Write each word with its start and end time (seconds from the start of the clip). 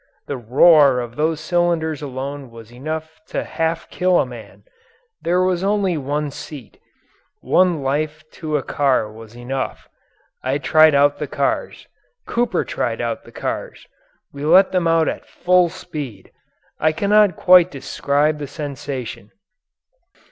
The 0.25 0.35
roar 0.35 0.99
of 0.99 1.15
those 1.15 1.39
cylinders 1.39 2.01
alone 2.01 2.49
was 2.49 2.73
enough 2.73 3.21
to 3.27 3.43
half 3.43 3.87
kill 3.91 4.17
a 4.19 4.25
man. 4.25 4.63
There 5.21 5.43
was 5.43 5.63
only 5.63 5.95
one 5.95 6.31
seat. 6.31 6.79
One 7.41 7.83
life 7.83 8.23
to 8.31 8.57
a 8.57 8.63
car 8.63 9.11
was 9.11 9.37
enough. 9.37 9.87
I 10.41 10.57
tried 10.57 10.95
out 10.95 11.19
the 11.19 11.27
cars. 11.27 11.85
Cooper 12.25 12.65
tried 12.65 12.99
out 12.99 13.25
the 13.25 13.31
cars. 13.31 13.85
We 14.33 14.43
let 14.43 14.71
them 14.71 14.87
out 14.87 15.07
at 15.07 15.27
full 15.27 15.69
speed. 15.69 16.31
I 16.79 16.93
cannot 16.93 17.35
quite 17.35 17.69
describe 17.69 18.39
the 18.39 18.47
sensation. 18.47 19.29